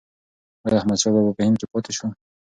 [0.65, 2.07] ایا احمدشاه بابا په هند کې پاتې شو؟